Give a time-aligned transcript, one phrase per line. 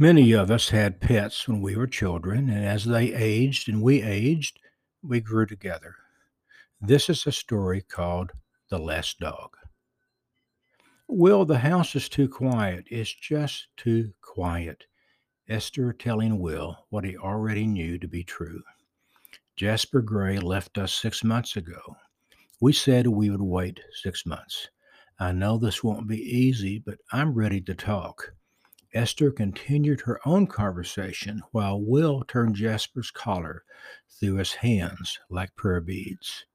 [0.00, 4.00] Many of us had pets when we were children, and as they aged and we
[4.00, 4.60] aged,
[5.02, 5.96] we grew together.
[6.80, 8.30] This is a story called
[8.70, 9.56] The Last Dog.
[11.08, 12.84] Will, the house is too quiet.
[12.92, 14.84] It's just too quiet.
[15.48, 18.62] Esther telling Will what he already knew to be true.
[19.56, 21.96] Jasper Grey left us six months ago.
[22.60, 24.68] We said we would wait six months.
[25.18, 28.32] I know this won't be easy, but I'm ready to talk.
[28.94, 33.62] Esther continued her own conversation while Will turned Jasper's collar
[34.08, 36.46] through his hands like prayer beads.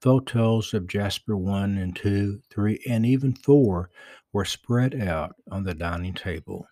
[0.00, 3.90] Photos of Jasper 1 and 2, 3, and even 4
[4.32, 6.66] were spread out on the dining table.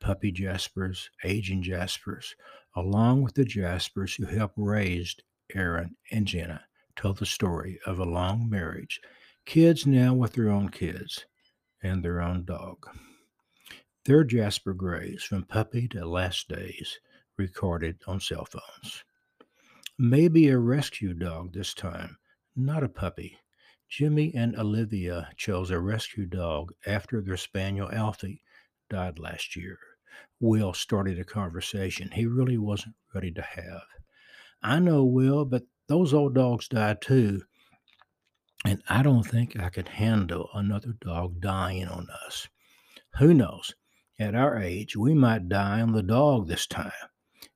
[0.00, 2.34] Puppy Jaspers, aging Jaspers,
[2.76, 5.16] along with the Jaspers who helped raise
[5.54, 6.64] Aaron and Jenna,
[6.96, 9.00] told the story of a long marriage,
[9.46, 11.24] kids now with their own kids,
[11.82, 12.86] and their own dog.
[14.08, 16.98] They're Jasper Greys from Puppy to Last Days,
[17.36, 19.04] recorded on cell phones.
[19.98, 22.16] Maybe a rescue dog this time,
[22.56, 23.36] not a puppy.
[23.86, 28.40] Jimmy and Olivia chose a rescue dog after their spaniel Alfie
[28.88, 29.78] died last year.
[30.40, 33.82] Will started a conversation he really wasn't ready to have.
[34.62, 37.42] I know, Will, but those old dogs die too.
[38.64, 42.48] And I don't think I could handle another dog dying on us.
[43.18, 43.74] Who knows?
[44.20, 46.90] At our age, we might die on the dog this time.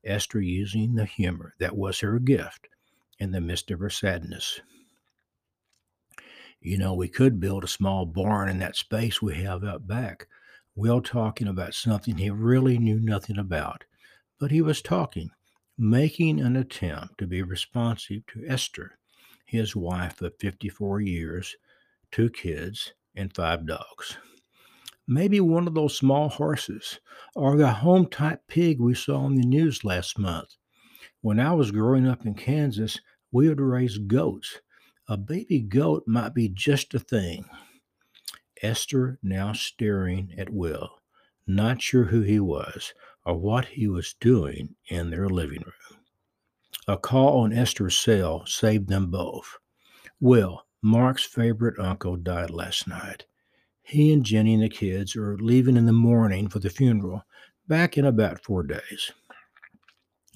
[0.05, 2.69] Esther using the humor that was her gift
[3.19, 4.61] in the midst of her sadness.
[6.61, 10.29] You know, we could build a small barn in that space we have out back.
[10.77, 13.83] Will talking about something he really knew nothing about,
[14.39, 15.31] but he was talking,
[15.77, 18.99] making an attempt to be responsive to Esther,
[19.45, 21.57] his wife of 54 years,
[22.13, 24.17] two kids, and five dogs
[25.07, 27.01] maybe one of those small horses,
[27.35, 30.57] or the home type pig we saw on the news last month.
[31.21, 32.99] When I was growing up in Kansas,
[33.31, 34.61] we would raise goats.
[35.09, 37.45] A baby goat might be just a thing.
[38.63, 40.91] Esther now staring at Will,
[41.47, 42.95] not sure who he was
[43.25, 46.01] or what he was doing in their living room.
[46.89, 49.59] A call on Esther's cell saved them both.
[50.21, 53.27] Will, Mark's favorite uncle, died last night.
[53.83, 57.25] He and Jenny and the kids are leaving in the morning for the funeral,
[57.69, 59.13] back in about four days.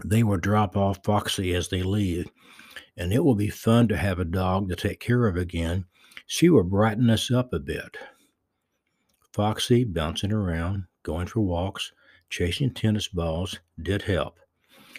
[0.04, 2.28] They will drop off Foxy as they leave,
[2.96, 5.86] and it will be fun to have a dog to take care of again.
[6.26, 7.96] She will brighten us up a bit.
[9.32, 11.92] Foxy, bouncing around, going for walks,
[12.28, 14.38] chasing tennis balls, did help.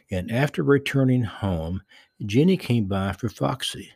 [0.09, 1.81] And after returning home,
[2.25, 3.91] Jenny came by for Foxy.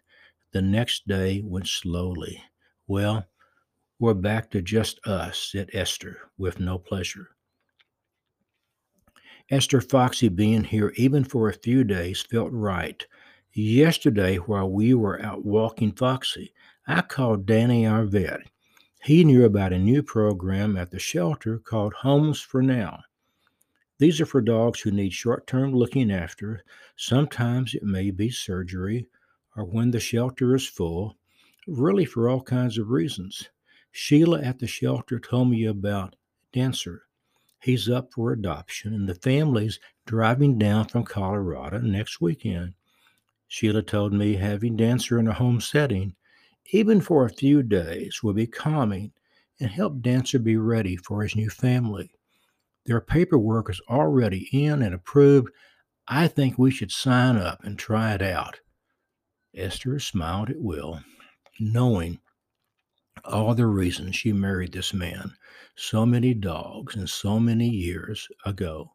[0.52, 2.44] The next day went slowly.
[2.86, 3.26] Well,
[4.02, 7.30] we're back to just us, said Esther, with no pleasure.
[9.52, 13.06] Esther Foxy being here even for a few days felt right.
[13.54, 16.52] Yesterday, while we were out walking Foxy,
[16.88, 18.40] I called Danny, our vet.
[19.04, 23.04] He knew about a new program at the shelter called Homes for Now.
[24.00, 26.64] These are for dogs who need short term looking after.
[26.96, 29.08] Sometimes it may be surgery
[29.56, 31.18] or when the shelter is full,
[31.68, 33.48] really for all kinds of reasons.
[33.92, 36.16] Sheila at the shelter told me about
[36.54, 37.04] Dancer.
[37.62, 42.74] He's up for adoption, and the family's driving down from Colorado next weekend.
[43.48, 46.16] Sheila told me having Dancer in a home setting,
[46.72, 49.12] even for a few days, will be calming
[49.60, 52.12] and help Dancer be ready for his new family.
[52.86, 55.50] Their paperwork is already in and approved.
[56.08, 58.62] I think we should sign up and try it out.
[59.54, 61.02] Esther smiled at Will,
[61.60, 62.20] knowing
[63.26, 65.34] all the reasons she married this man
[65.76, 68.92] so many dogs and so many years ago.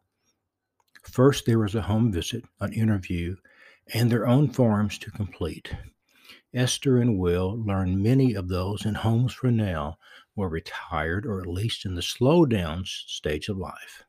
[1.03, 3.35] First, there was a home visit, an interview,
[3.93, 5.73] and their own forms to complete.
[6.53, 9.97] Esther and Will learned many of those in homes for now
[10.35, 14.03] were retired or at least in the slow down stage of life.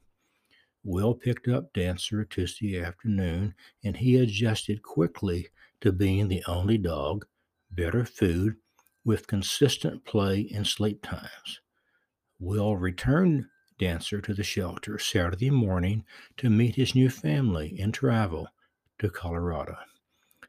[0.84, 3.54] Will picked up Dancer Tuesday afternoon
[3.84, 5.48] and he adjusted quickly
[5.80, 7.26] to being the only dog,
[7.70, 8.56] better food,
[9.08, 11.60] with consistent play and sleep times.
[12.38, 16.04] Will return Dancer to the shelter Saturday morning
[16.36, 18.48] to meet his new family and travel
[18.98, 19.78] to Colorado.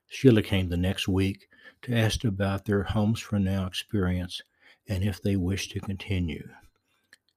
[0.09, 1.47] Sheila came the next week
[1.83, 4.41] to ask about their Homes for Now experience
[4.89, 6.45] and if they wished to continue.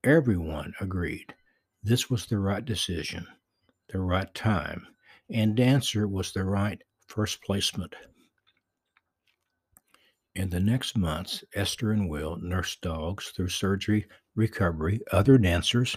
[0.02, 1.32] Everyone agreed
[1.84, 3.28] this was the right decision,
[3.90, 4.88] the right time,
[5.30, 7.94] and Dancer was the right first placement.
[10.34, 15.96] In the next months, Esther and Will nursed dogs through surgery, recovery, other dancers,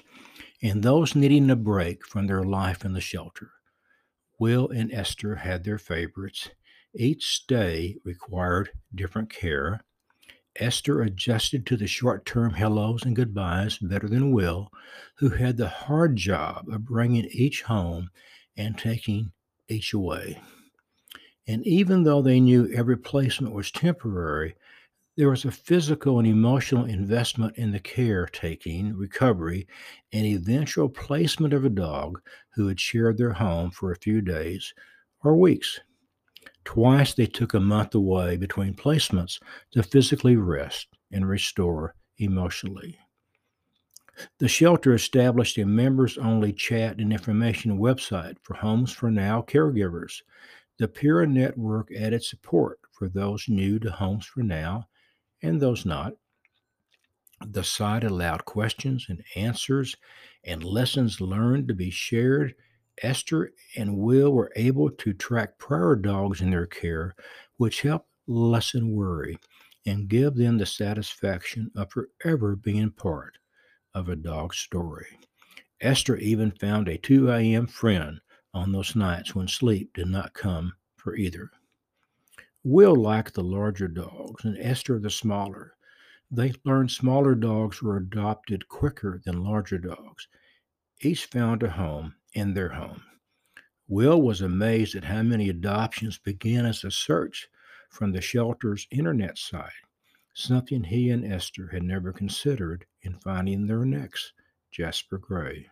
[0.61, 3.51] and those needing a break from their life in the shelter.
[4.37, 6.49] Will and Esther had their favorites.
[6.93, 9.79] Each stay required different care.
[10.57, 14.69] Esther adjusted to the short term hellos and goodbyes better than Will,
[15.17, 18.09] who had the hard job of bringing each home
[18.57, 19.31] and taking
[19.69, 20.41] each away.
[21.47, 24.55] And even though they knew every placement was temporary,
[25.17, 29.67] there was a physical and emotional investment in the caretaking, recovery,
[30.11, 32.21] and eventual placement of a dog
[32.53, 34.73] who had shared their home for a few days
[35.23, 35.79] or weeks.
[36.65, 39.39] Twice they took a month away between placements
[39.71, 42.97] to physically rest and restore emotionally.
[44.39, 50.21] The shelter established a members only chat and information website for Homes for Now caregivers.
[50.77, 54.87] The Peer Network added support for those new to Homes for Now
[55.41, 56.13] and those not.
[57.45, 59.95] The site allowed questions and answers
[60.43, 62.55] and lessons learned to be shared
[63.01, 67.15] Esther and Will were able to track prior dogs in their care,
[67.57, 69.37] which helped lessen worry
[69.85, 73.37] and give them the satisfaction of forever being part
[73.93, 75.19] of a dog's story.
[75.81, 77.67] Esther even found a 2 a.m.
[77.67, 78.19] friend
[78.55, 81.51] on those nights when sleep did not come for either.
[82.63, 85.75] Will liked the larger dogs and Esther the smaller.
[86.31, 90.27] They learned smaller dogs were adopted quicker than larger dogs.
[91.01, 93.03] Each found a home in their home.
[93.87, 97.47] Will was amazed at how many adoptions began as a search
[97.89, 99.69] from the shelter's internet site,
[100.33, 104.33] something he and Esther had never considered in finding their next
[104.71, 105.67] Jasper Grey.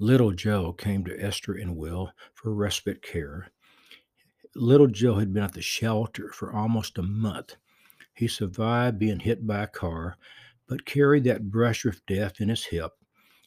[0.00, 3.52] Little Joe came to Esther and Will for respite care.
[4.56, 7.56] Little Joe had been at the shelter for almost a month.
[8.12, 10.16] He survived being hit by a car,
[10.66, 12.90] but carried that brush of death in his hip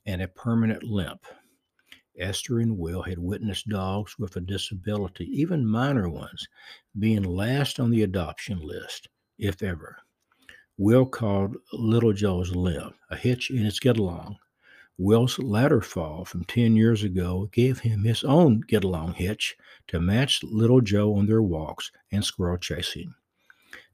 [0.05, 1.25] and a permanent limp.
[2.17, 6.47] Esther and Will had witnessed dogs with a disability, even minor ones,
[6.97, 9.97] being last on the adoption list, if ever.
[10.77, 14.38] Will called Little Joe's limp a hitch in its get along.
[14.99, 19.55] Will's ladder fall from 10 years ago gave him his own get along hitch
[19.88, 23.13] to match Little Joe on their walks and squirrel chasing.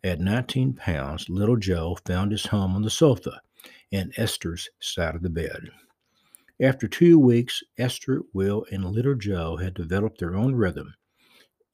[0.01, 3.41] At 19 pounds, Little Joe found his home on the sofa
[3.91, 5.69] and Esther's side of the bed.
[6.61, 10.93] After two weeks, Esther, Will, and Little Joe had developed their own rhythm,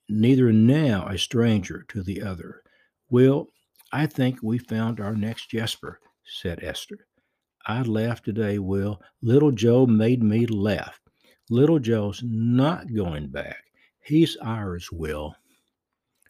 [0.07, 2.63] neither now a stranger to the other.
[3.11, 3.49] Will,
[3.91, 7.05] I think we found our next Jasper, said Esther.
[7.65, 9.01] I laughed today, Will.
[9.21, 10.99] Little Joe made me laugh.
[11.49, 13.63] Little Joe's not going back.
[13.99, 15.35] He's ours, Will.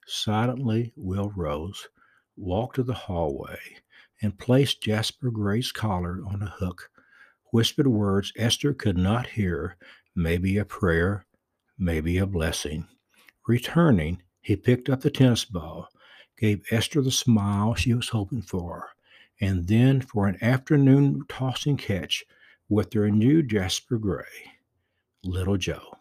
[0.06, 1.88] Silently, Will rose,
[2.36, 3.60] walked to the hallway,
[4.22, 6.90] and placed Jasper Grey's collar on a hook
[7.52, 9.78] whispered words Esther could not hear,
[10.16, 11.26] maybe a prayer,
[11.78, 12.88] maybe a blessing.
[13.48, 15.88] Returning, he picked up the tennis ball,
[16.38, 18.90] gave Esther the smile she was hoping for,
[19.42, 22.26] and then for an afternoon tossing catch
[22.68, 24.24] with their new Jasper Grey,
[25.24, 25.99] Little Joe.